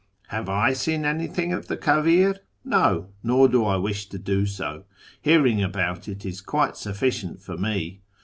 "Have 0.29 0.49
I 0.49 0.73
seen 0.73 1.05
anything 1.05 1.53
of 1.53 1.67
the 1.67 1.77
Tcavir? 1.77 2.39
ISTo, 2.65 3.09
nor 3.21 3.47
do 3.47 3.63
I 3.65 3.75
wish 3.75 4.09
to 4.09 4.17
do 4.17 4.47
so; 4.47 4.85
hearing 5.21 5.61
about 5.61 6.07
it 6.07 6.25
is 6.25 6.41
quite 6.41 6.75
sufficient 6.75 7.39
for 7.39 7.55
me. 7.55 8.01